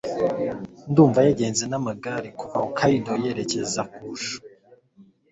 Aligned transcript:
Ndumva 0.89 1.19
yagenze 1.27 1.63
n'amagare 1.67 2.29
kuva 2.39 2.57
Hokkaido 2.63 3.13
yerekeza 3.23 3.81
Kyushu 3.91 4.37